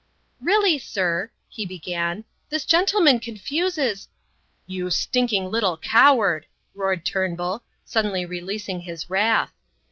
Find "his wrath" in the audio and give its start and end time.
8.79-9.53